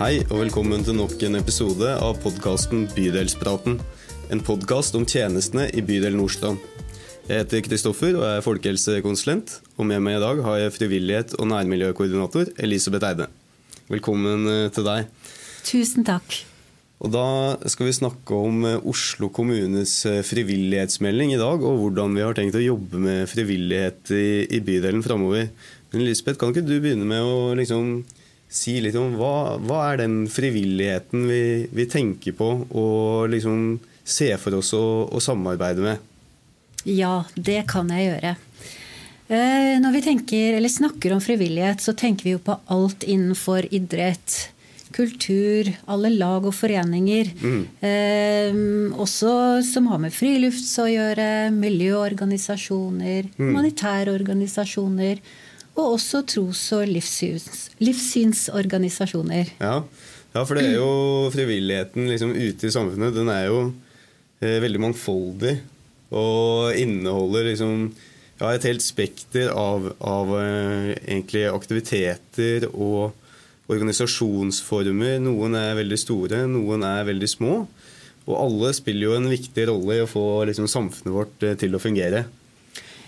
Hei 0.00 0.22
og 0.30 0.38
velkommen 0.40 0.80
til 0.80 0.94
nok 0.96 1.20
en 1.26 1.36
episode 1.36 1.90
av 2.00 2.14
podkasten 2.22 2.86
Bydelspraten. 2.94 3.74
En 4.32 4.40
podkast 4.40 4.94
om 4.96 5.02
tjenestene 5.04 5.66
i 5.76 5.82
bydel 5.84 6.14
Nordstrand. 6.16 6.56
Jeg 7.26 7.42
heter 7.42 7.60
Kristoffer 7.66 8.16
og 8.16 8.24
er 8.24 8.40
folkehelsekonsulent. 8.40 9.58
Og 9.76 9.84
med 9.90 10.00
meg 10.00 10.16
i 10.16 10.22
dag 10.22 10.40
har 10.46 10.56
jeg 10.56 10.72
frivillighet- 10.72 11.34
og 11.36 11.50
nærmiljøkoordinator 11.50 12.48
Elisabeth 12.64 13.10
Eide. 13.10 13.26
Velkommen 13.92 14.48
eh, 14.48 14.70
til 14.72 14.88
deg. 14.88 15.10
Tusen 15.68 16.08
takk. 16.08 16.38
Og 17.04 17.12
Da 17.12 17.26
skal 17.68 17.90
vi 17.90 17.98
snakke 17.98 18.40
om 18.48 18.64
eh, 18.70 18.80
Oslo 18.80 19.28
kommunes 19.28 19.98
eh, 20.08 20.22
frivillighetsmelding 20.24 21.34
i 21.34 21.42
dag, 21.44 21.60
og 21.60 21.76
hvordan 21.84 22.16
vi 22.16 22.24
har 22.24 22.40
tenkt 22.40 22.56
å 22.56 22.64
jobbe 22.64 23.04
med 23.04 23.28
frivillighet 23.28 24.16
i, 24.16 24.48
i 24.48 24.64
bydelen 24.64 25.04
framover. 25.04 25.52
Men 25.92 26.06
Elisabeth, 26.06 26.40
kan 26.40 26.56
ikke 26.56 26.64
du 26.64 26.78
begynne 26.80 27.04
med 27.04 27.20
å 27.20 27.52
liksom 27.60 27.98
si 28.50 28.80
litt 28.82 28.98
om 28.98 29.14
hva, 29.18 29.56
hva 29.62 29.80
er 29.92 30.02
den 30.02 30.24
frivilligheten 30.30 31.26
vi, 31.30 31.42
vi, 31.70 31.86
tenker 31.90 32.34
på 32.36 32.50
og 32.66 33.30
liksom 33.30 33.78
ser 34.02 34.40
for 34.42 34.58
oss 34.58 34.72
å, 34.74 34.84
å 35.06 35.22
samarbeide 35.22 35.84
med? 35.84 36.06
Ja, 36.88 37.22
det 37.36 37.62
kan 37.70 37.90
jeg 37.94 38.08
gjøre. 38.08 38.36
Eh, 39.30 39.76
når 39.78 39.92
vi 39.94 40.00
tenker, 40.02 40.56
eller 40.58 40.72
snakker 40.72 41.12
om 41.14 41.20
frivillighet, 41.22 41.82
så 41.84 41.94
tenker 41.94 42.26
vi 42.26 42.32
jo 42.34 42.40
på 42.42 42.56
alt 42.74 43.04
innenfor 43.06 43.68
idrett, 43.70 44.48
kultur, 44.90 45.68
alle 45.86 46.10
lag 46.10 46.48
og 46.48 46.56
foreninger. 46.56 47.30
Mm. 47.38 47.60
Eh, 47.86 48.58
også 48.98 49.60
som 49.68 49.86
har 49.92 50.00
med 50.02 50.16
frilufts 50.16 50.72
å 50.82 50.88
gjøre, 50.90 51.28
miljøorganisasjoner, 51.54 53.30
mm. 53.30 53.44
humanitære 53.44 54.16
organisasjoner 54.16 55.22
og 55.76 55.96
også 55.96 56.22
tros- 56.28 56.66
og 56.76 56.86
livssyns, 56.90 57.70
livssynsorganisasjoner. 57.80 59.54
Ja. 59.60 59.76
ja. 60.34 60.42
for 60.42 60.58
det 60.58 60.66
er 60.68 60.78
jo 60.78 60.90
frivilligheten 61.36 62.10
liksom, 62.10 62.34
ute 62.34 62.68
i 62.68 62.74
samfunnet. 62.74 63.14
Den 63.16 63.30
er 63.32 63.46
jo 63.48 63.62
eh, 64.42 64.58
veldig 64.62 64.82
mangfoldig 64.88 65.56
og 66.10 66.74
inneholder 66.74 67.46
liksom 67.46 67.90
ja, 68.40 68.50
et 68.50 68.64
helt 68.66 68.82
spekter 68.82 69.52
av, 69.54 69.92
av 70.02 70.32
egentlig 70.40 71.44
aktiviteter 71.52 72.66
og 72.72 73.12
organisasjonsformer. 73.70 75.20
Noen 75.22 75.54
er 75.58 75.78
veldig 75.78 75.98
store, 76.00 76.42
noen 76.50 76.84
er 76.86 77.06
veldig 77.08 77.30
små. 77.30 77.60
Og 78.28 78.36
alle 78.36 78.72
spiller 78.76 79.08
jo 79.08 79.16
en 79.16 79.30
viktig 79.30 79.66
rolle 79.70 79.98
i 79.98 80.04
å 80.04 80.10
få 80.10 80.44
liksom, 80.48 80.68
samfunnet 80.70 81.14
vårt 81.14 81.46
eh, 81.46 81.56
til 81.58 81.74
å 81.74 81.82
fungere. 81.82 82.26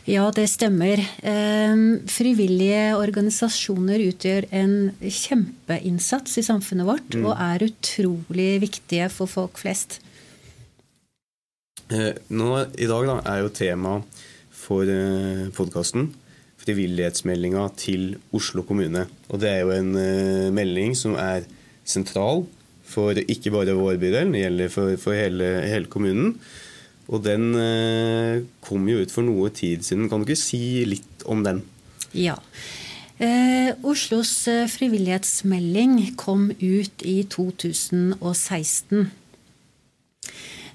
Ja, 0.08 0.24
det 0.34 0.48
stemmer. 0.50 0.98
Ehm, 1.22 2.02
frivillige 2.10 2.96
organisasjoner 2.98 4.02
utgjør 4.08 4.48
en 4.50 4.74
kjempeinnsats 5.00 6.40
i 6.40 6.46
samfunnet 6.46 6.88
vårt 6.88 7.14
mm. 7.14 7.28
og 7.28 7.36
er 7.36 7.66
utrolig 7.68 8.48
viktige 8.64 9.06
for 9.14 9.30
folk 9.30 9.60
flest. 9.62 10.00
Eh, 11.92 12.16
nå, 12.34 12.50
I 12.74 12.90
dag 12.90 13.06
da, 13.10 13.20
er 13.30 13.44
jo 13.44 13.54
tema 13.54 14.00
for 14.62 14.90
eh, 14.90 15.46
podkasten 15.54 16.10
frivillighetsmeldinga 16.62 17.66
til 17.78 18.16
Oslo 18.34 18.64
kommune. 18.66 19.06
Og 19.30 19.40
det 19.42 19.50
er 19.50 19.62
jo 19.64 19.72
en 19.74 19.94
uh, 19.96 20.50
melding 20.54 20.94
som 20.98 21.16
er 21.18 21.46
sentral 21.88 22.44
for 22.92 23.16
ikke 23.16 23.52
bare 23.54 23.76
vår 23.76 23.96
bydel, 24.00 24.34
det 24.34 24.44
gjelder 24.44 24.72
for, 24.72 24.98
for 25.00 25.16
hele, 25.16 25.48
hele 25.66 25.90
kommunen. 25.90 26.36
Og 27.10 27.24
den 27.24 27.54
eh, 27.58 28.42
kom 28.62 28.86
jo 28.88 29.02
ut 29.02 29.10
for 29.14 29.26
noe 29.26 29.50
tid 29.54 29.82
siden. 29.86 30.08
Kan 30.10 30.22
du 30.22 30.30
ikke 30.30 30.38
si 30.38 30.84
litt 30.86 31.26
om 31.26 31.42
den? 31.46 31.62
Ja. 32.14 32.36
Eh, 33.22 33.72
Oslos 33.86 34.48
eh, 34.50 34.68
frivillighetsmelding 34.70 36.14
kom 36.20 36.50
ut 36.60 37.02
i 37.06 37.22
2016. 37.30 39.10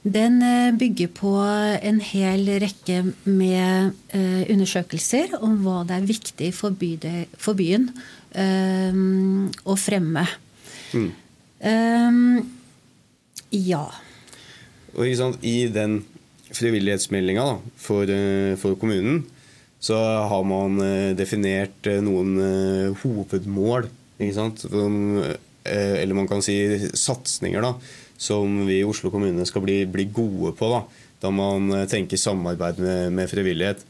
Den 0.07 0.41
eh, 0.45 0.71
bygger 0.77 1.09
på 1.11 1.33
en 1.81 1.99
hel 2.03 2.47
rekke 2.61 3.01
med 3.25 3.95
eh, 4.15 4.43
undersøkelser 4.51 5.35
om 5.41 5.57
hva 5.65 5.81
det 5.87 5.97
er 5.97 6.07
viktig 6.07 6.51
for, 6.55 6.75
byde, 6.77 7.25
for 7.35 7.57
byen 7.57 7.89
eh, 8.31 8.93
å 9.67 9.75
fremme. 9.79 10.27
Mm. 10.95 11.09
ja. 13.51 13.85
Og 14.95 15.41
I 15.43 15.57
den 15.73 15.97
frivillighetsmeldinga 16.55 17.45
for, 17.77 18.09
eh, 18.09 18.55
for, 18.55 18.75
kommunen, 18.75 19.23
så 19.79 19.97
har 20.27 20.43
man 20.47 20.79
eh, 20.81 21.15
definert 21.17 21.87
eh, 21.87 22.01
noen 22.03 22.95
hovedmål. 23.03 23.89
Eller 25.67 26.15
man 26.15 26.29
kan 26.29 26.41
si 26.41 26.55
satsinger 26.95 27.65
som 28.17 28.63
vi 28.65 28.79
i 28.79 28.87
Oslo 28.87 29.11
kommune 29.13 29.45
skal 29.45 29.61
bli, 29.61 29.81
bli 29.85 30.07
gode 30.09 30.55
på. 30.57 30.71
Da, 30.71 30.81
da 31.21 31.29
man 31.29 31.69
tenker 31.91 32.17
samarbeid 32.17 32.79
med, 32.81 33.11
med, 33.13 33.29
frivillighet. 33.29 33.83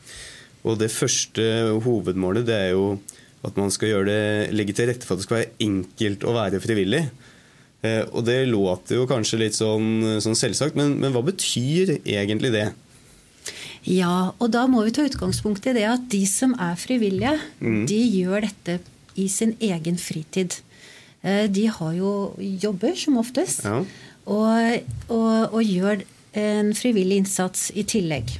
Og 0.67 0.75
Det 0.81 0.91
første 0.91 1.45
hovedmålet 1.85 2.47
det 2.49 2.57
er 2.57 2.73
jo 2.73 2.97
at 3.45 3.55
man 3.55 3.71
skal 3.71 4.03
det, 4.09 4.51
legge 4.51 4.73
til 4.75 4.89
rette 4.89 5.07
for 5.07 5.15
at 5.15 5.21
det 5.21 5.27
skal 5.27 5.39
være 5.39 5.55
enkelt 5.63 6.25
å 6.27 6.35
være 6.35 6.59
frivillig. 6.59 7.05
Eh, 7.85 8.03
og 8.09 8.25
det 8.25 8.39
låter 8.49 8.97
jo 8.97 9.07
kanskje 9.09 9.41
litt 9.43 9.57
sånn, 9.57 10.19
sånn 10.23 10.37
selvsagt, 10.37 10.77
men, 10.79 10.95
men, 11.01 11.13
hva 11.13 11.21
betyr 11.25 11.99
egentlig 11.99 12.53
det? 12.55 12.67
Ja, 13.87 14.33
og 14.41 14.51
da 14.51 14.65
må 14.67 14.81
vi 14.83 14.93
ta 14.95 15.05
utgangspunkt 15.07 15.67
i 15.69 15.75
det 15.77 15.85
at 15.87 16.07
de 16.11 16.23
som 16.27 16.55
er 16.59 16.75
frivillige, 16.79 17.37
mm. 17.61 17.83
de 17.89 17.99
gjør 18.01 18.47
dette 18.49 18.79
i 19.17 19.27
sin 19.31 19.53
egen 19.63 19.99
fritid. 20.01 20.57
Eh, 21.21 21.45
de 21.49 21.67
har 21.71 21.93
jo 21.97 22.11
jobber, 22.37 22.97
som 22.99 23.21
oftest, 23.21 23.63
ja. 23.65 23.79
og, 24.25 24.91
og, 25.07 25.53
og, 25.53 25.61
gjør 25.63 26.03
en 26.37 26.73
frivillig 26.77 27.23
innsats 27.23 27.69
i 27.77 27.85
tillegg. 27.87 28.35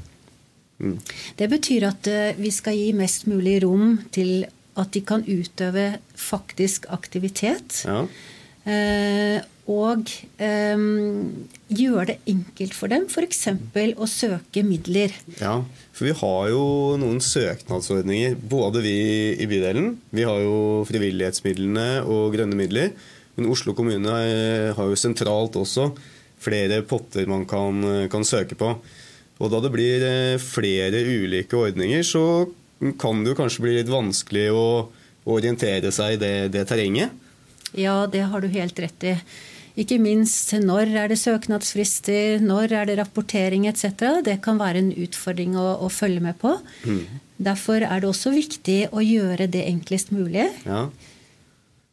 Mm. 0.78 0.98
Det 1.40 1.48
betyr 1.50 1.88
at 1.90 2.10
eh, 2.12 2.38
vi 2.38 2.52
skal 2.54 2.78
gi 2.78 2.92
mest 2.98 3.26
mulig 3.30 3.62
rom 3.64 3.98
til 4.14 4.46
at 4.78 4.92
de 4.94 5.02
kan 5.02 5.24
utøve 5.26 5.96
faktisk 6.14 6.86
aktivitet. 6.94 7.84
Ja. 7.88 8.04
Eh, 8.68 9.38
og 9.68 10.08
um, 10.40 10.84
gjøre 11.68 12.06
det 12.12 12.16
enkelt 12.32 12.76
for 12.76 12.92
dem, 12.92 13.06
f.eks. 13.12 13.42
å 14.00 14.08
søke 14.08 14.64
midler. 14.64 15.12
Ja, 15.42 15.58
for 15.96 16.08
vi 16.08 16.16
har 16.16 16.50
jo 16.54 16.62
noen 17.00 17.20
søknadsordninger, 17.24 18.38
både 18.48 18.84
vi 18.86 18.98
i 19.36 19.48
bydelen. 19.50 19.98
Vi 20.16 20.24
har 20.28 20.40
jo 20.44 20.86
frivillighetsmidlene 20.88 22.06
og 22.08 22.36
grønne 22.36 22.60
midler. 22.60 22.94
Men 23.36 23.52
Oslo 23.52 23.76
kommune 23.78 24.16
har 24.78 24.88
jo 24.88 25.00
sentralt 25.00 25.60
også 25.60 25.92
flere 26.42 26.80
potter 26.88 27.28
man 27.30 27.44
kan, 27.50 28.08
kan 28.12 28.26
søke 28.28 28.56
på. 28.58 28.72
Og 29.38 29.52
da 29.54 29.62
det 29.62 29.74
blir 29.74 30.04
eh, 30.06 30.42
flere 30.42 31.04
ulike 31.06 31.60
ordninger, 31.60 32.02
så 32.08 32.48
kan 33.02 33.24
det 33.24 33.34
jo 33.34 33.38
kanskje 33.38 33.64
bli 33.66 33.76
litt 33.80 33.92
vanskelig 33.92 34.48
å 34.54 34.68
orientere 35.28 35.92
seg 35.94 36.16
i 36.16 36.22
det, 36.22 36.36
det 36.56 36.66
terrenget. 36.70 37.14
Ja, 37.76 38.06
det 38.08 38.24
har 38.32 38.42
du 38.42 38.48
helt 38.54 38.80
rett 38.80 39.08
i. 39.08 39.16
Ikke 39.78 40.00
minst 40.02 40.56
når 40.58 40.90
er 41.04 41.12
det 41.12 41.20
søknadsfrister, 41.22 42.40
når 42.42 42.74
er 42.80 42.88
det 42.90 42.98
rapportering 42.98 43.68
etc. 43.70 44.24
Det 44.26 44.40
kan 44.46 44.58
være 44.58 44.82
en 44.82 44.94
utfordring 44.96 45.58
å, 45.60 45.68
å 45.86 45.90
følge 45.94 46.24
med 46.24 46.40
på. 46.42 46.56
Mm. 46.88 47.04
Derfor 47.38 47.86
er 47.86 48.02
det 48.02 48.10
også 48.10 48.34
viktig 48.34 48.80
å 48.90 49.04
gjøre 49.06 49.46
det 49.54 49.68
enklest 49.68 50.10
mulig. 50.16 50.48
Ja. 50.66 50.88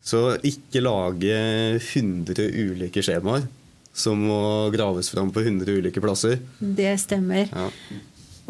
Så 0.05 0.23
ikke 0.45 0.81
lage 0.85 1.37
100 1.81 2.49
ulike 2.65 3.05
skjemaer 3.05 3.45
som 3.95 4.19
må 4.27 4.41
graves 4.75 5.09
fram 5.13 5.31
på 5.33 5.45
100 5.45 5.79
ulike 5.79 6.03
plasser. 6.03 6.41
Det 6.59 6.97
stemmer. 7.01 7.47
Ja. 7.53 7.69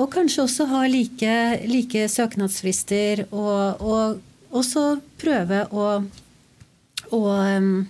Og 0.00 0.08
kanskje 0.10 0.46
også 0.46 0.66
ha 0.70 0.86
like, 0.91 1.34
like 1.68 2.06
søknadsfrister, 2.10 3.26
og, 3.30 3.82
og 3.84 4.56
også 4.56 4.86
prøve 5.20 5.66
å 5.70 5.88
og 7.15 7.87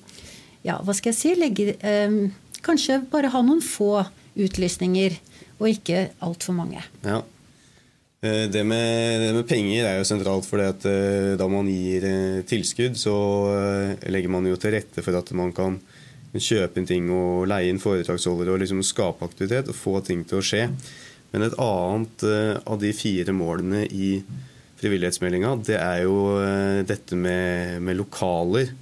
ja, 0.65 0.79
hva 0.81 0.95
skal 0.97 1.13
jeg 1.13 1.19
si 1.19 1.35
legge, 1.37 1.75
Kanskje 2.65 3.03
bare 3.13 3.29
ha 3.29 3.43
noen 3.45 3.61
få 3.61 3.99
utlysninger, 4.41 5.19
og 5.61 5.71
ikke 5.71 6.09
altfor 6.25 6.57
mange. 6.57 6.81
Ja. 7.05 7.21
Eh, 8.25 8.47
det 8.49 8.63
med, 8.65 9.21
det 9.21 9.33
med, 9.37 9.45
penger 9.49 9.89
er 9.89 9.99
jo 9.99 10.07
sentralt, 10.09 10.47
for 10.49 10.63
eh, 10.65 11.35
da 11.37 11.49
man 11.51 11.69
gir 11.69 12.07
eh, 12.09 12.45
tilskudd, 12.49 12.97
så 12.97 13.15
legger 14.09 14.33
man 14.33 14.49
jo 14.49 14.57
til 14.61 14.75
rette 14.79 15.05
for 15.05 15.17
at 15.19 15.33
man 15.37 15.53
kan 15.57 15.77
kjøpe 16.35 16.81
inn 16.81 16.89
ting 16.89 17.11
og 17.15 17.45
leie 17.47 17.69
inn 17.71 17.83
foredragsholdere 17.83 18.57
og 18.57 18.63
liksom 18.63 18.81
skape 18.83 19.23
aktivitet 19.29 19.69
og 19.71 19.79
få 19.79 20.01
ting 20.07 20.25
til 20.27 20.41
å 20.41 20.47
skje. 20.47 20.65
Men 21.35 21.45
et 21.47 21.55
annet 21.63 22.25
av 22.67 22.81
de 22.83 22.91
fire 22.95 23.35
målene 23.35 23.85
i 23.87 24.17
frivillighetsmeldinga, 24.81 25.53
det 25.67 25.79
er 25.79 26.01
jo 26.07 26.17
dette 26.87 27.19
med, 27.19 27.79
med 27.87 27.99
lokaler 28.01 28.73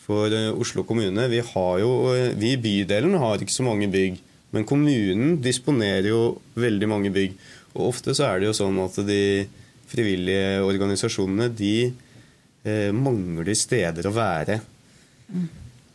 for 0.00 0.32
eh, 0.32 0.50
Oslo 0.52 0.84
kommune. 0.84 1.28
Vi, 1.30 1.40
jo, 1.80 1.92
eh, 2.14 2.34
vi 2.36 2.54
i 2.54 2.60
bydelen 2.60 3.16
har 3.20 3.40
ikke 3.40 3.54
så 3.54 3.66
mange 3.66 3.88
bygg, 3.92 4.18
men 4.54 4.66
kommunen 4.68 5.38
disponerer 5.42 6.10
jo 6.10 6.20
veldig 6.58 6.90
mange 6.90 7.12
bygg. 7.14 7.36
Og 7.76 7.92
ofte 7.92 8.14
så 8.16 8.28
er 8.28 8.40
det 8.40 8.50
jo 8.50 8.58
sånn 8.58 8.78
at 8.82 8.98
de 9.06 9.46
frivillige 9.90 10.60
organisasjonene 10.66 11.48
de 11.54 11.74
eh, 11.88 12.90
mangler 12.94 13.54
steder 13.58 14.10
å 14.10 14.14
være. 14.14 14.60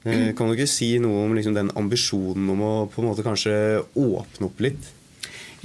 Kan 0.05 0.47
du 0.47 0.53
ikke 0.53 0.69
si 0.69 0.93
noe 1.01 1.23
om 1.25 1.33
liksom 1.33 1.55
den 1.55 1.71
ambisjonen 1.79 2.51
om 2.53 2.59
å 2.61 2.73
på 2.91 3.01
en 3.01 3.09
måte 3.09 3.25
kanskje 3.25 3.55
åpne 3.97 4.47
opp 4.47 4.61
litt? 4.61 4.91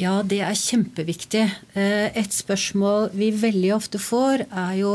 Ja, 0.00 0.22
det 0.24 0.38
er 0.46 0.56
kjempeviktig. 0.56 1.42
Et 1.76 2.32
spørsmål 2.32 3.10
vi 3.12 3.28
veldig 3.36 3.74
ofte 3.76 4.00
får, 4.00 4.46
er 4.48 4.78
jo 4.78 4.94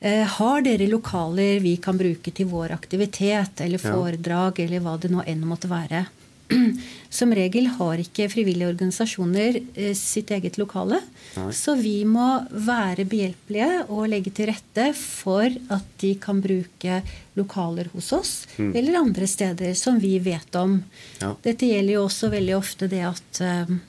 har 0.00 0.60
dere 0.60 0.86
lokaler 0.90 1.62
vi 1.64 1.76
kan 1.82 1.96
bruke 1.96 2.30
til 2.30 2.50
vår 2.50 2.74
aktivitet 2.74 3.62
eller 3.64 3.80
foredrag 3.80 4.60
eller 4.60 4.82
hva 4.84 4.98
det 5.00 5.08
nå 5.10 5.24
enn 5.24 5.46
måtte 5.48 5.70
være? 5.72 6.04
Som 7.16 7.32
regel 7.34 7.66
har 7.78 8.00
ikke 8.00 8.28
frivillige 8.30 8.68
organisasjoner 8.70 9.58
eh, 9.74 9.94
sitt 9.98 10.30
eget 10.34 10.58
lokale. 10.60 11.00
Nei. 11.36 11.48
Så 11.54 11.76
vi 11.78 11.98
må 12.08 12.26
være 12.50 13.06
behjelpelige 13.08 13.86
og 13.88 14.06
legge 14.12 14.32
til 14.36 14.50
rette 14.52 14.88
for 14.98 15.46
at 15.46 15.90
de 16.02 16.14
kan 16.22 16.40
bruke 16.44 17.00
lokaler 17.36 17.90
hos 17.92 18.12
oss 18.16 18.32
mm. 18.56 18.70
eller 18.70 19.00
andre 19.02 19.28
steder 19.30 19.74
som 19.78 20.00
vi 20.02 20.16
vet 20.22 20.60
om. 20.60 20.78
Ja. 21.20 21.34
Dette 21.44 21.68
gjelder 21.68 21.98
jo 21.98 22.06
også 22.06 22.32
veldig 22.32 22.56
ofte 22.56 22.88
det 22.90 23.02
at 23.08 23.42
um, 23.66 23.80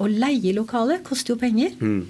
å 0.00 0.08
leie 0.10 0.54
lokale 0.56 1.02
koster 1.04 1.34
jo 1.34 1.40
penger. 1.42 1.76
Mm. 1.80 2.02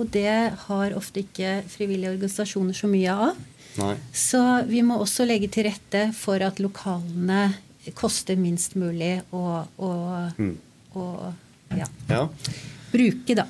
Og 0.00 0.08
det 0.12 0.36
har 0.66 0.94
ofte 0.96 1.22
ikke 1.22 1.60
frivillige 1.68 2.14
organisasjoner 2.14 2.76
så 2.76 2.88
mye 2.90 3.16
av. 3.28 3.42
Nei. 3.80 3.94
Så 4.12 4.40
vi 4.68 4.82
må 4.84 4.98
også 5.00 5.26
legge 5.28 5.48
til 5.52 5.68
rette 5.68 6.08
for 6.16 6.42
at 6.44 6.60
lokalene 6.60 7.44
koster 7.98 8.38
minst 8.38 8.76
mulig 8.78 9.16
å, 9.34 9.62
å, 9.64 9.92
mm. 10.36 10.56
å 10.96 11.06
ja. 11.78 11.88
ja. 12.08 12.26
bruke, 12.92 13.36
da. 13.36 13.46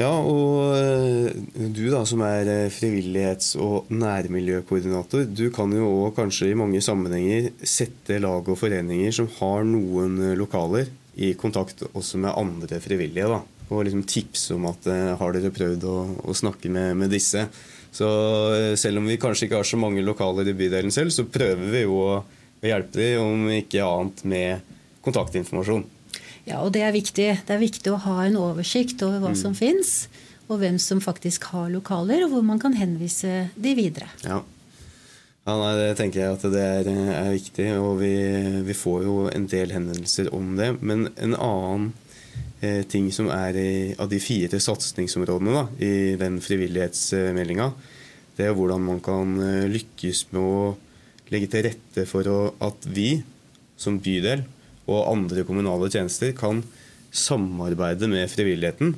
Ja, 0.00 0.14
og 0.16 0.72
eh, 0.78 1.34
du 1.68 1.82
da 1.92 2.00
som 2.08 2.22
er 2.24 2.48
eh, 2.48 2.72
frivillighets- 2.72 3.52
og 3.60 3.90
nærmiljøkoordinator, 3.92 5.26
du 5.28 5.50
kan 5.52 5.72
jo 5.76 5.90
òg 6.06 6.14
kanskje 6.16 6.48
i 6.48 6.56
mange 6.56 6.80
sammenhenger 6.84 7.50
sette 7.68 8.16
lag 8.22 8.48
og 8.48 8.56
foreninger 8.56 9.12
som 9.12 9.28
har 9.36 9.66
noen 9.68 10.16
eh, 10.30 10.36
lokaler, 10.40 10.88
i 11.20 11.34
kontakt 11.36 11.82
også 11.90 12.20
med 12.22 12.32
andre 12.32 12.78
frivillige. 12.80 13.28
da, 13.28 13.42
Og 13.70 13.84
liksom 13.86 14.02
tipse 14.08 14.56
om 14.56 14.66
at 14.70 14.88
har 15.20 15.36
dere 15.36 15.52
prøvd 15.54 15.84
å, 15.86 15.98
å 16.26 16.34
snakke 16.34 16.70
med, 16.72 16.96
med, 16.98 17.12
disse. 17.12 17.44
Så 17.94 18.08
selv 18.78 18.98
om 18.98 19.06
vi 19.06 19.18
kanskje 19.18 19.46
ikke 19.46 19.60
har 19.60 19.68
så 19.68 19.78
mange 19.78 20.02
lokaler 20.02 20.48
i 20.50 20.54
bydelen 20.58 20.90
selv, 20.94 21.14
så 21.14 21.26
prøver 21.30 21.70
vi 21.70 21.84
jo 21.84 22.00
å 22.02 22.18
hjelpe 22.66 22.98
dem, 22.98 23.22
om 23.22 23.48
ikke 23.54 23.86
annet 23.86 24.24
med 24.26 24.76
kontaktinformasjon. 25.06 25.86
Ja, 26.48 26.60
og 26.64 26.72
det 26.74 26.82
er 26.86 26.94
viktig. 26.94 27.28
Det 27.46 27.54
er 27.54 27.62
viktig 27.62 27.92
å 27.92 28.00
ha 28.06 28.24
en 28.26 28.38
oversikt 28.40 29.02
over 29.06 29.22
hva 29.22 29.34
mm. 29.34 29.40
som 29.42 29.54
fins, 29.56 30.08
og 30.50 30.62
hvem 30.62 30.80
som 30.82 31.02
faktisk 31.02 31.46
har 31.52 31.70
lokaler, 31.70 32.24
og 32.26 32.34
hvor 32.34 32.46
man 32.46 32.60
kan 32.62 32.74
henvise 32.74 33.50
de 33.54 33.76
videre. 33.78 34.10
Ja. 34.24 34.42
Ja, 35.48 35.54
nei, 35.56 35.72
Det 35.78 35.96
tenker 35.98 36.20
jeg 36.20 36.36
at 36.36 36.42
det 36.52 36.62
er, 36.62 36.88
er 36.90 37.32
viktig, 37.32 37.66
og 37.80 38.02
vi, 38.02 38.12
vi, 38.66 38.76
får 38.76 39.06
jo 39.06 39.16
en 39.32 39.46
del 39.50 39.72
henvendelser 39.74 40.28
om 40.36 40.52
det. 40.58 40.74
Men 40.84 41.08
en 41.16 41.34
annen 41.34 41.86
eh, 41.88 42.09
ting 42.92 43.06
som 43.14 43.30
er 43.32 43.56
av 43.96 44.10
de 44.10 44.18
fire 44.20 44.58
satsingsområdene 44.60 45.54
da, 45.54 45.62
i 45.80 45.92
den 46.20 46.34
frivillighetsmeldinga, 46.44 47.70
det 48.40 48.48
er 48.48 48.56
hvordan 48.56 48.80
man 48.84 49.00
kan 49.04 49.34
eh, 49.44 49.68
lykkes 49.68 50.26
med 50.32 50.40
å 50.40 50.60
legge 51.30 51.50
til 51.52 51.66
rette 51.68 52.06
for 52.08 52.26
at 52.64 52.86
vi 52.88 53.20
som 53.80 53.98
bydel 54.02 54.46
og 54.90 55.10
andre 55.10 55.44
kommunale 55.46 55.90
tjenester 55.92 56.32
kan 56.36 56.62
samarbeide 57.12 58.08
med 58.10 58.30
frivilligheten 58.32 58.94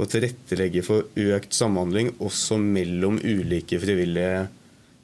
og 0.00 0.08
tilrettelegge 0.10 0.82
for 0.84 1.06
økt 1.20 1.54
samhandling 1.56 2.14
også 2.18 2.58
mellom 2.60 3.20
ulike 3.20 3.78
frivillige 3.82 4.46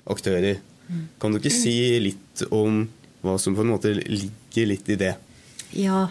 aktører. 0.09 0.59
Kan 1.21 1.35
du 1.35 1.41
ikke 1.41 1.53
si 1.53 1.77
litt 2.01 2.45
om 2.55 2.85
hva 3.25 3.37
som 3.43 3.57
på 3.57 3.65
en 3.65 3.73
måte 3.75 3.93
ligger 3.97 4.71
litt 4.71 4.89
i 4.93 4.99
det? 5.01 5.15
Ja, 5.77 6.07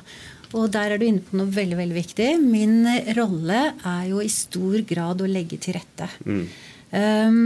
og 0.53 0.67
der 0.73 0.93
er 0.93 1.01
du 1.01 1.07
inne 1.07 1.23
på 1.25 1.37
noe 1.39 1.51
veldig 1.51 1.77
veldig 1.79 1.97
viktig. 1.97 2.27
Min 2.43 2.83
rolle 3.17 3.61
er 3.75 4.03
jo 4.11 4.21
i 4.23 4.31
stor 4.31 4.81
grad 4.87 5.23
å 5.23 5.29
legge 5.29 5.59
til 5.61 5.77
rette. 5.77 6.09
Mm. 6.25 6.43
Um, 6.95 7.39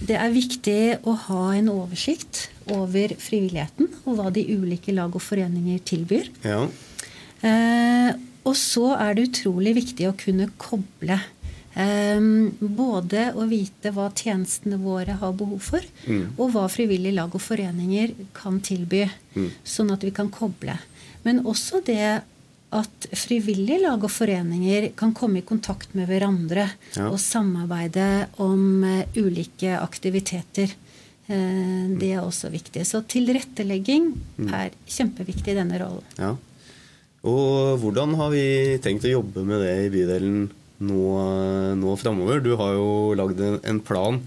det 0.00 0.16
er 0.16 0.32
viktig 0.32 0.80
å 1.08 1.14
ha 1.26 1.42
en 1.58 1.68
oversikt 1.72 2.46
over 2.72 3.12
frivilligheten 3.20 3.90
og 4.06 4.16
hva 4.16 4.30
de 4.32 4.46
ulike 4.48 4.94
lag 4.96 5.12
og 5.12 5.22
foreninger 5.24 5.82
tilbyr. 5.86 6.30
Ja. 6.46 6.64
Uh, 7.44 8.10
og 8.48 8.56
så 8.56 8.94
er 8.96 9.16
det 9.16 9.28
utrolig 9.28 9.76
viktig 9.76 10.08
å 10.08 10.16
kunne 10.18 10.48
koble. 10.60 11.20
Eh, 11.74 12.18
både 12.58 13.28
å 13.38 13.46
vite 13.50 13.92
hva 13.94 14.08
tjenestene 14.10 14.80
våre 14.82 15.14
har 15.20 15.36
behov 15.38 15.62
for, 15.70 15.84
mm. 16.06 16.34
og 16.36 16.56
hva 16.56 16.66
frivillige 16.72 17.14
lag 17.20 17.34
og 17.34 17.44
foreninger 17.44 18.16
kan 18.36 18.58
tilby. 18.64 19.04
Mm. 19.36 19.48
Sånn 19.62 19.94
at 19.94 20.04
vi 20.06 20.12
kan 20.14 20.32
koble. 20.34 20.76
Men 21.26 21.44
også 21.46 21.82
det 21.86 22.22
at 22.70 23.08
frivillige 23.18 23.80
lag 23.82 24.02
og 24.06 24.12
foreninger 24.14 24.92
kan 24.98 25.14
komme 25.16 25.40
i 25.40 25.46
kontakt 25.46 25.94
med 25.98 26.06
hverandre 26.10 26.68
ja. 26.94 27.08
og 27.08 27.18
samarbeide 27.18 28.28
om 28.42 28.84
uh, 28.86 29.18
ulike 29.18 29.74
aktiviteter. 29.74 30.70
Uh, 31.26 31.90
det 31.98 32.12
er 32.14 32.22
også 32.22 32.50
viktig. 32.52 32.84
Så 32.86 33.02
tilrettelegging 33.10 34.12
mm. 34.38 34.52
er 34.54 34.70
kjempeviktig 34.86 35.54
i 35.54 35.58
denne 35.58 35.82
rollen. 35.82 36.06
Ja. 36.18 36.36
Og 37.26 37.82
hvordan 37.82 38.14
har 38.16 38.30
vi 38.32 38.44
tenkt 38.80 39.04
å 39.04 39.16
jobbe 39.18 39.42
med 39.44 39.60
det 39.60 39.74
i 39.82 39.90
bydelen 39.92 40.46
nå, 40.80 41.04
nå 41.76 41.96
framover? 42.00 42.42
Du 42.44 42.54
har 42.60 42.74
jo 42.76 42.90
lagd 43.18 43.40
en 43.40 43.80
plan 43.84 44.20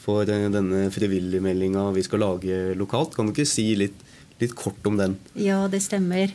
for 0.00 0.28
eh, 0.28 0.48
denne 0.52 0.88
frivilligmeldinga 0.94 1.88
vi 1.96 2.04
skal 2.06 2.24
lage 2.24 2.60
lokalt. 2.78 3.14
Kan 3.16 3.28
du 3.28 3.34
ikke 3.34 3.48
si 3.48 3.70
litt, 3.78 3.98
litt 4.42 4.54
kort 4.58 4.86
om 4.88 4.98
den? 5.00 5.16
Ja, 5.38 5.62
det 5.70 5.82
stemmer. 5.86 6.32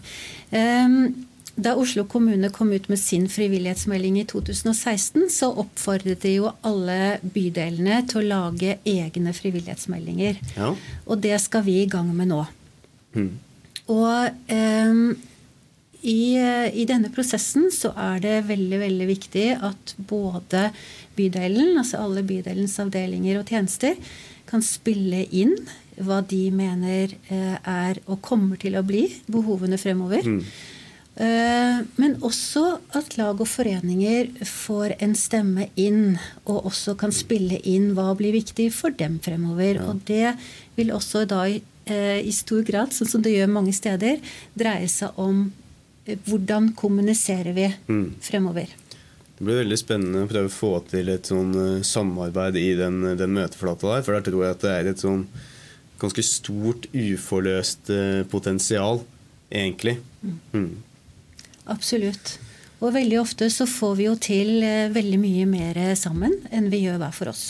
Um, 0.51 1.25
da 1.55 1.71
Oslo 1.79 2.03
kommune 2.11 2.49
kom 2.51 2.73
ut 2.75 2.89
med 2.91 2.99
sin 2.99 3.29
frivillighetsmelding 3.31 4.19
i 4.19 4.25
2016, 4.27 5.29
så 5.31 5.53
oppfordret 5.63 6.25
de 6.25 6.33
jo 6.37 6.51
alle 6.67 7.17
bydelene 7.23 8.01
til 8.09 8.21
å 8.21 8.27
lage 8.27 8.77
egne 8.83 9.31
frivillighetsmeldinger. 9.35 10.41
Ja. 10.57 10.73
Og 11.07 11.23
det 11.23 11.39
skal 11.43 11.63
vi 11.67 11.79
i 11.83 11.89
gang 11.91 12.11
med 12.15 12.31
nå. 12.33 12.41
Mm. 13.15 13.31
Og 13.93 14.51
eh, 14.51 14.99
i, 16.05 16.37
i, 16.37 16.85
denne 16.87 17.09
prosessen 17.13 17.71
så 17.73 17.91
er 17.97 18.21
det 18.23 18.35
veldig, 18.49 18.79
veldig 18.83 19.07
viktig 19.09 19.47
at 19.65 19.95
både 19.97 20.69
bydelen, 21.17 21.73
altså 21.81 22.03
alle 22.03 22.23
bydelens 22.27 22.77
avdelinger 22.83 23.41
og 23.41 23.49
tjenester, 23.49 23.97
kan 24.45 24.61
spille 24.65 25.25
inn 25.33 25.55
hva 26.05 26.19
de 26.27 26.43
mener 26.53 27.13
eh, 27.31 27.57
er 27.57 27.99
og 28.05 28.21
kommer 28.25 28.59
til 28.61 28.77
å 28.77 28.85
bli 28.85 29.07
behovene 29.31 29.79
fremover. 29.81 30.27
Mm. 30.27 30.41
Eh, 31.15 31.77
men 31.95 32.17
også 32.27 32.63
at 32.99 33.13
lag 33.15 33.39
og 33.39 33.47
foreninger 33.47 34.33
får 34.49 34.97
en 34.99 35.15
stemme 35.15 35.69
inn, 35.79 36.17
og 36.43 36.67
også 36.71 36.97
kan 36.99 37.15
spille 37.15 37.61
inn 37.63 37.93
hva 37.95 38.11
blir 38.19 38.35
viktig 38.35 38.67
for 38.75 38.95
dem 38.95 39.21
fremover. 39.23 39.79
Og 39.87 40.03
det 40.09 40.35
vil 40.75 40.91
også 40.95 41.23
da 41.29 41.45
eh, 41.47 42.19
i 42.19 42.33
stor 42.35 42.65
grad, 42.67 42.91
sånn 42.91 43.13
som 43.13 43.23
det 43.23 43.37
gjør 43.37 43.53
mange 43.55 43.75
steder, 43.75 44.19
dreie 44.59 44.91
seg 44.91 45.15
om 45.15 45.47
eh, 45.47 45.64
hvordan 46.05 46.71
kommuniserer 46.77 47.55
vi 47.55 47.67
mm. 47.87 48.07
fremover. 48.21 48.71
Det 49.35 49.43
blir 49.43 49.59
veldig 49.63 49.77
spennende 49.79 50.23
å 50.23 50.29
prøve 50.29 50.47
å 50.47 50.53
få 50.53 50.71
til 50.87 51.09
et 51.11 51.27
sånn 51.27 51.81
samarbeid 51.83 52.55
i 52.61 52.69
den, 52.79 53.01
den 53.19 53.33
møteflata 53.35 53.89
der. 53.89 54.05
For 54.05 54.15
der 54.15 54.23
tror 54.29 54.45
jeg 54.45 54.55
at 54.55 54.63
det 54.63 54.71
er 54.71 54.89
et 54.91 55.03
sånn 55.03 55.25
ganske 55.99 56.23
stort 56.23 56.87
uforløst 56.95 57.91
potensial, 58.31 59.01
egentlig. 59.51 59.97
Mm. 60.21 60.39
mm. 60.53 60.69
Absolutt. 61.73 62.37
Og 62.83 62.93
veldig 62.93 63.19
ofte 63.21 63.49
så 63.49 63.65
får 63.69 63.93
vi 63.97 64.07
jo 64.07 64.15
til 64.21 64.63
eh, 64.63 64.91
veldig 64.93 65.19
mye 65.21 65.45
mer 65.49 65.79
sammen 65.97 66.35
enn 66.53 66.67
vi 66.69 66.83
gjør 66.83 66.99
hver 67.01 67.15
for 67.15 67.31
oss. 67.31 67.45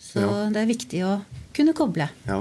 Så 0.00 0.22
ja. 0.22 0.30
det 0.52 0.62
er 0.62 0.70
viktig 0.70 1.02
å 1.06 1.12
kunne 1.56 1.74
koble. 1.76 2.08
Ja. 2.26 2.40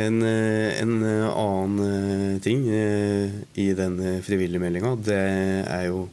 En, 0.00 0.22
eh, 0.24 0.80
en 0.80 0.94
eh, 1.04 1.28
annen 1.28 2.40
ting 2.44 2.64
i 2.70 3.68
den 3.76 4.00
frivillige 4.24 4.62
meldinga, 4.62 4.94
det 4.96 5.20
er 5.68 5.86
jo 5.90 6.08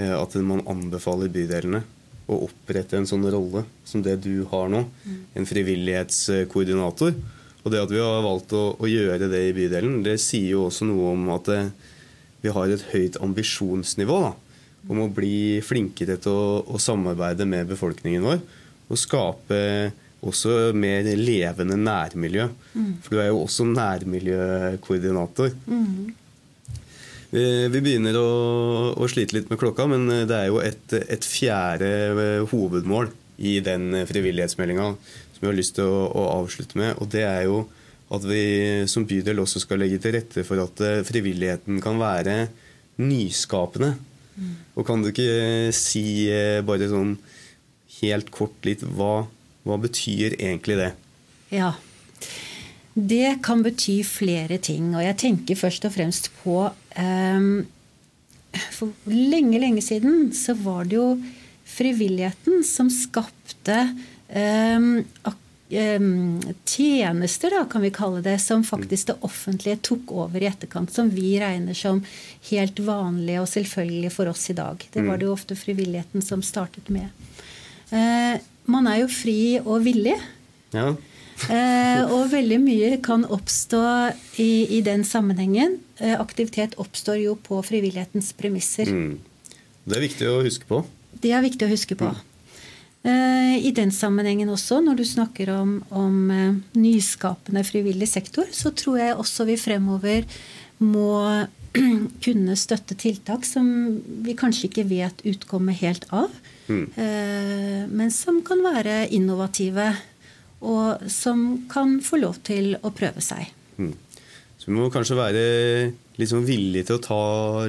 at 0.00 0.32
man 0.40 0.62
anbefaler 0.64 1.28
bydelene 1.28 1.82
å 2.30 2.38
opprette 2.46 2.96
en 2.96 3.08
sånn 3.08 3.26
rolle 3.28 3.66
som 3.84 4.00
det 4.04 4.14
du 4.24 4.46
har 4.48 4.70
nå. 4.72 4.86
Mm. 5.04 5.18
En 5.36 5.48
frivillighetskoordinator. 5.48 7.14
Og 7.60 7.72
det 7.72 7.82
at 7.82 7.92
vi 7.92 8.00
har 8.00 8.22
valgt 8.24 8.54
å, 8.56 8.62
å, 8.80 8.88
gjøre 8.88 9.28
det 9.28 9.42
i 9.48 9.56
bydelen, 9.56 10.00
det 10.06 10.16
sier 10.22 10.54
jo 10.54 10.66
også 10.68 10.86
noe 10.88 11.12
om 11.12 11.26
at 11.34 11.50
det, 11.50 11.60
vi 12.40 12.52
har 12.54 12.72
et 12.72 12.86
høyt 12.94 13.18
ambisjonsnivå 13.20 14.20
da, 14.24 14.30
om 14.88 15.02
å 15.04 15.10
bli 15.12 15.60
flinkere 15.64 16.16
til 16.22 16.32
å, 16.32 16.46
å, 16.64 16.80
samarbeide 16.80 17.44
med 17.48 17.68
befolkningen 17.68 18.24
vår. 18.24 18.40
Og 18.90 18.98
skape 18.98 19.60
også 20.26 20.72
mer 20.76 21.06
levende 21.16 21.78
nærmiljø. 21.80 22.48
Mm. 22.74 22.90
For 23.04 23.14
du 23.14 23.20
er 23.22 23.30
jo 23.30 23.40
også 23.44 23.66
nærmiljøkoordinator. 23.70 25.54
Mm. 25.66 26.10
Vi, 27.30 27.42
vi, 27.70 27.80
begynner 27.80 28.18
å, 28.18 28.28
å, 28.98 29.08
slite 29.10 29.36
litt 29.36 29.50
med 29.52 29.60
klokka, 29.60 29.86
men 29.90 30.08
det 30.26 30.36
er 30.36 30.48
jo 30.50 30.58
et, 30.64 30.96
et 30.98 31.26
fjerde 31.26 32.46
hovedmål 32.50 33.12
i 33.40 33.60
den 33.64 33.94
frivillighetsmeldinga 34.08 34.88
som 34.94 35.44
vi 35.44 35.48
har 35.48 35.56
lyst 35.56 35.78
til 35.78 35.88
å, 35.88 36.08
å 36.10 36.24
avslutte 36.40 36.78
med. 36.80 36.96
Og 37.00 37.08
det 37.12 37.24
er 37.24 37.46
jo 37.48 37.62
at 38.10 38.26
vi 38.26 38.44
som 38.90 39.06
bydel 39.06 39.40
også 39.42 39.62
skal 39.62 39.80
legge 39.80 40.00
til 40.02 40.16
rette 40.16 40.44
for 40.46 40.60
at 40.64 40.82
eh, 40.82 41.02
frivilligheten 41.06 41.78
kan 41.82 42.00
være 42.00 42.48
nyskapende. 43.00 43.94
Mm. 44.34 44.54
Og 44.74 44.86
kan 44.86 45.02
du 45.02 45.12
ikke 45.12 45.70
si 45.76 46.26
eh, 46.32 46.58
bare 46.66 46.90
sånn 46.90 47.14
helt 48.00 48.32
kort 48.34 48.66
litt 48.66 48.82
hva, 48.82 49.28
hva 49.66 49.76
betyr 49.80 50.38
egentlig 50.38 50.78
det? 50.80 50.90
Ja. 51.52 51.74
Det 52.94 53.40
kan 53.44 53.62
bety 53.62 54.00
flere 54.06 54.58
ting. 54.62 54.94
Og 54.96 55.04
jeg 55.04 55.18
tenker 55.20 55.58
først 55.58 55.86
og 55.88 55.94
fremst 55.94 56.30
på 56.42 56.62
um, 56.96 57.50
For 58.74 58.90
lenge, 59.06 59.60
lenge 59.62 59.82
siden 59.84 60.32
så 60.36 60.56
var 60.58 60.88
det 60.88 60.98
jo 60.98 61.12
frivilligheten 61.70 62.64
som 62.66 62.88
skapte 62.90 63.76
um, 64.34 65.04
tjenester, 66.66 67.54
da, 67.54 67.60
kan 67.70 67.84
vi 67.84 67.92
kalle 67.94 68.24
det, 68.24 68.40
som 68.42 68.64
faktisk 68.66 69.12
det 69.12 69.16
offentlige 69.22 69.78
tok 69.86 70.10
over 70.24 70.42
i 70.42 70.48
etterkant. 70.50 70.90
Som 70.90 71.12
vi 71.14 71.36
regner 71.38 71.78
som 71.78 72.02
helt 72.50 72.82
vanlige 72.82 73.44
og 73.44 73.50
selvfølgelige 73.52 74.16
for 74.16 74.32
oss 74.32 74.48
i 74.50 74.58
dag. 74.58 74.82
Det 74.90 75.06
var 75.06 75.20
det 75.20 75.28
jo 75.28 75.36
ofte 75.36 75.58
frivilligheten 75.58 76.26
som 76.26 76.42
startet 76.42 76.90
med. 76.90 77.06
Eh, 77.94 78.40
man 78.72 78.88
er 78.90 79.02
jo 79.02 79.10
fri 79.12 79.40
og 79.62 79.84
villig. 79.86 80.16
Ja. 80.74 80.92
eh, 81.50 82.02
og 82.06 82.30
veldig 82.30 82.60
mye 82.62 82.90
kan 83.02 83.26
oppstå 83.26 83.82
i, 84.42 84.78
i 84.78 84.80
den 84.86 85.04
sammenhengen. 85.08 85.78
Eh, 85.98 86.16
aktivitet 86.20 86.76
oppstår 86.80 87.20
jo 87.24 87.36
på 87.36 87.60
frivillighetens 87.66 88.32
premisser. 88.38 88.90
Mm. 88.90 89.18
Det 89.84 89.96
er 89.96 90.04
viktig 90.06 90.28
å 90.30 90.40
huske 90.44 90.68
på. 90.68 90.82
Det 91.20 91.32
er 91.34 91.44
viktig 91.44 91.66
å 91.66 91.72
huske 91.72 91.96
på. 91.98 92.10
Mm. 92.10 92.26
Eh, 93.02 93.56
I 93.64 93.72
den 93.76 93.90
sammenhengen 93.94 94.50
også, 94.52 94.82
når 94.84 95.00
du 95.00 95.06
snakker 95.08 95.54
om, 95.54 95.78
om 95.88 96.16
eh, 96.30 96.58
nyskapende 96.76 97.64
frivillig 97.64 98.10
sektor, 98.10 98.48
så 98.52 98.74
tror 98.76 99.00
jeg 99.00 99.16
også 99.16 99.48
vi 99.48 99.56
fremover 99.60 100.28
må 100.80 101.14
kunne 102.24 102.56
støtte 102.58 102.96
tiltak 102.98 103.46
som 103.46 103.66
vi 104.24 104.36
kanskje 104.38 104.68
ikke 104.70 104.86
vet 104.90 105.24
utkommet 105.30 105.80
helt 105.82 106.06
av, 106.10 106.32
mm. 106.66 106.86
men 107.94 108.10
som 108.14 108.40
kan 108.46 108.62
være 108.64 109.04
innovative, 109.14 109.92
og 110.60 111.06
som 111.10 111.64
kan 111.70 111.98
få 112.04 112.20
lov 112.20 112.40
til 112.44 112.74
å 112.82 112.90
prøve 112.92 113.22
seg. 113.24 113.48
Mm. 113.78 113.94
Så 114.60 114.68
vi 114.68 114.76
må 114.76 114.90
kanskje 114.92 115.16
være 115.16 115.44
sånn 116.28 116.44
villige 116.44 116.90
til 116.90 116.98
å 116.98 117.04
ta 117.04 117.22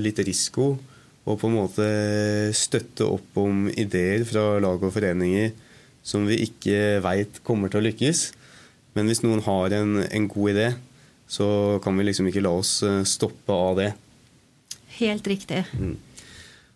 litt 0.04 0.20
risiko 0.28 0.74
og 1.22 1.38
på 1.40 1.48
en 1.48 1.56
måte 1.56 1.88
støtte 2.58 3.06
opp 3.06 3.38
om 3.40 3.68
ideer 3.70 4.26
fra 4.28 4.58
lag 4.62 4.82
og 4.82 4.94
foreninger 4.94 5.52
som 6.04 6.26
vi 6.28 6.42
ikke 6.48 7.00
veit 7.06 7.40
kommer 7.46 7.72
til 7.72 7.82
å 7.82 7.86
lykkes. 7.86 8.24
Men 8.98 9.08
hvis 9.08 9.22
noen 9.24 9.44
har 9.46 9.76
en, 9.78 10.02
en, 10.04 10.28
god 10.28 10.52
idé, 10.52 10.68
så 11.32 11.80
kan 11.84 11.96
vi 11.96 12.10
liksom 12.10 12.28
ikke 12.28 12.44
la 12.44 12.52
oss 12.60 12.82
eh, 12.84 13.04
stoppe 13.08 13.56
av 13.56 13.78
det. 13.80 13.92
Helt 15.00 15.28
riktig. 15.32 15.64
Mm. 15.80 15.96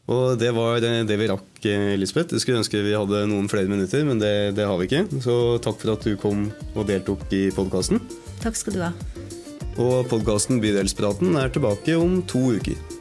Og 0.05 0.37
det 0.39 0.51
var 0.55 0.79
det 0.79 1.17
vi 1.17 1.27
rakk, 1.27 1.49
eh, 1.65 1.91
Elisabeth. 1.95 2.31
Jeg 2.31 2.45
skulle 2.45 2.61
ønske 2.61 2.83
vi 2.85 2.95
hadde 2.95 3.25
noen 3.27 3.49
flere 3.51 3.67
minutter, 3.67 4.05
men 4.07 4.21
det, 4.21 4.55
det 4.55 4.67
har 4.69 4.79
vi 4.79 4.87
ikke. 4.87 5.19
Så 5.19 5.57
takk 5.65 5.81
for 5.81 5.95
at 5.97 6.07
du 6.07 6.15
kom 6.21 6.47
og 6.73 6.87
deltok 6.87 7.25
i 7.35 7.49
podkasten. 7.55 7.99
Takk 8.43 8.59
skal 8.61 8.77
du 8.77 8.83
ha. 8.85 8.93
Og 9.75 10.05
podkasten 10.07 10.61
Bydelspraten 10.63 11.35
er 11.41 11.51
tilbake 11.51 11.97
om 11.99 12.21
to 12.29 12.53
uker. 12.55 12.94